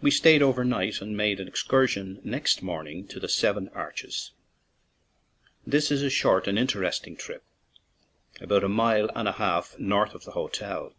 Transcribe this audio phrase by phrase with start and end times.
[0.00, 4.30] We stayed overnight, and made an ex cursion next morning to the "Seven Arches/'
[5.66, 7.44] This is a short and interesting trip,
[8.40, 10.94] about a mile and a half north of the hotel.